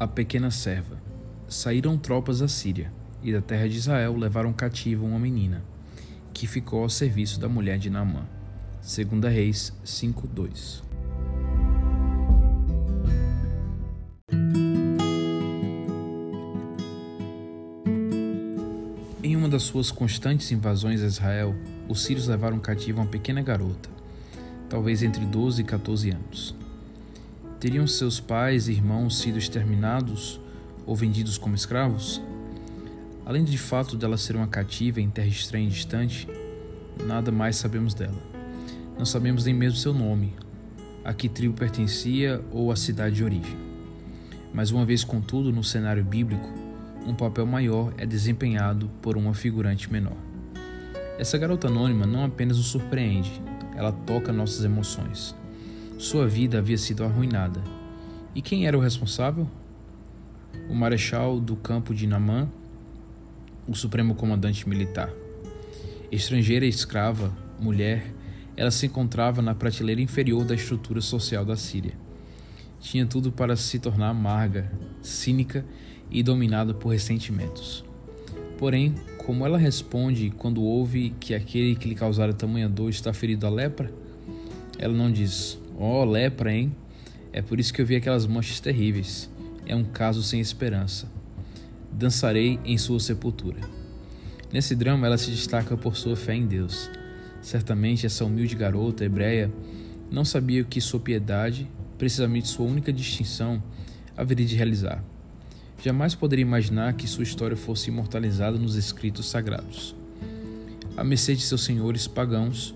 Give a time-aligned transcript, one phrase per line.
[0.00, 0.96] A pequena serva.
[1.46, 2.90] Saíram tropas da Síria,
[3.22, 5.62] e da terra de Israel levaram cativa uma menina,
[6.32, 8.24] que ficou ao serviço da mulher de Naamã.
[8.80, 10.82] 2 Reis 5:2.
[19.22, 21.54] Em uma das suas constantes invasões a Israel,
[21.86, 23.90] os sírios levaram cativa uma pequena garota,
[24.66, 26.59] talvez entre 12 e 14 anos.
[27.60, 30.40] Teriam seus pais e irmãos sido exterminados
[30.86, 32.22] ou vendidos como escravos?
[33.26, 36.26] Além de fato dela ser uma cativa em terra estranha e distante,
[37.04, 38.16] nada mais sabemos dela.
[38.96, 40.34] Não sabemos nem mesmo seu nome,
[41.04, 43.58] a que tribo pertencia ou a cidade de origem.
[44.54, 46.48] Mas uma vez contudo no cenário bíblico,
[47.06, 50.16] um papel maior é desempenhado por uma figurante menor.
[51.18, 53.30] Essa garota anônima não apenas nos surpreende,
[53.76, 55.38] ela toca nossas emoções.
[56.00, 57.62] Sua vida havia sido arruinada.
[58.34, 59.46] E quem era o responsável?
[60.70, 62.48] O marechal do campo de Namã,
[63.68, 65.12] o supremo comandante militar.
[66.10, 68.14] Estrangeira escrava, mulher,
[68.56, 71.92] ela se encontrava na prateleira inferior da estrutura social da Síria.
[72.80, 75.66] Tinha tudo para se tornar amarga, cínica
[76.10, 77.84] e dominada por ressentimentos.
[78.56, 78.94] Porém,
[79.26, 83.50] como ela responde quando ouve que aquele que lhe causara tamanha dor está ferido à
[83.50, 83.92] lepra?
[84.78, 86.76] Ela não diz: Oh, lepra, hein?
[87.32, 89.30] É por isso que eu vi aquelas manchas terríveis.
[89.64, 91.10] É um caso sem esperança.
[91.90, 93.60] Dançarei em sua sepultura.
[94.52, 96.90] Nesse drama, ela se destaca por sua fé em Deus.
[97.40, 99.50] Certamente, essa humilde garota hebreia
[100.10, 103.62] não sabia que sua piedade, precisamente sua única distinção,
[104.14, 105.02] haveria de realizar.
[105.82, 109.96] Jamais poderia imaginar que sua história fosse imortalizada nos escritos sagrados.
[110.94, 112.74] À mercê de seus senhores pagãos,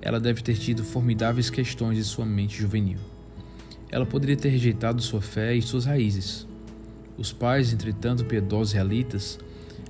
[0.00, 2.98] ela deve ter tido formidáveis questões em sua mente juvenil.
[3.90, 6.46] Ela poderia ter rejeitado sua fé e suas raízes.
[7.16, 9.38] Os pais, entretanto piedosos realitas,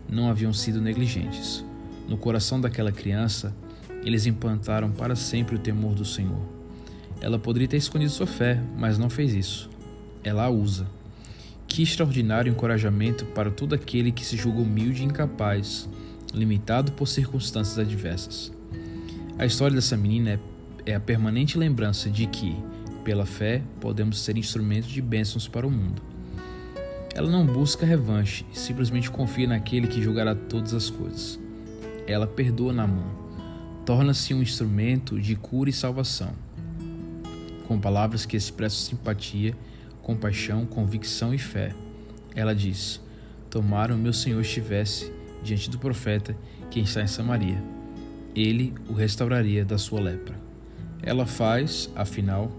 [0.09, 1.65] não haviam sido negligentes.
[2.09, 3.55] No coração daquela criança,
[4.05, 6.41] eles implantaram para sempre o temor do Senhor.
[7.21, 9.69] Ela poderia ter escondido sua fé, mas não fez isso.
[10.23, 10.87] Ela a usa.
[11.67, 15.89] Que extraordinário encorajamento para todo aquele que se julga humilde e incapaz,
[16.33, 18.53] limitado por circunstâncias adversas.
[19.39, 20.41] A história dessa menina
[20.87, 22.57] é, é a permanente lembrança de que,
[23.05, 26.01] pela fé, podemos ser instrumentos de bênçãos para o mundo.
[27.15, 31.39] Ela não busca revanche, simplesmente confia naquele que julgará todas as coisas.
[32.07, 33.11] Ela perdoa na mão,
[33.85, 36.33] torna-se um instrumento de cura e salvação.
[37.69, 39.55] Com palavras que expressam simpatia,
[40.01, 41.75] compaixão, convicção e fé,
[42.35, 43.03] ela diz:
[43.51, 46.35] Tomara o meu Senhor estivesse diante do profeta
[46.71, 47.76] que está em Samaria
[48.37, 50.37] ele o restauraria da sua lepra.
[51.03, 52.51] Ela faz, afinal,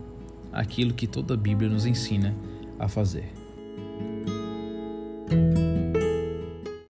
[0.52, 2.36] aquilo que toda a Bíblia nos ensina
[2.80, 3.32] a fazer.